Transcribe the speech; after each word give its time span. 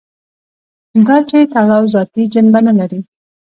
دا 1.07 1.17
چې 1.29 1.37
تړاو 1.53 1.83
ذاتي 1.93 2.23
جنبه 2.33 2.59
نه 2.67 2.73
لري. 2.79 2.99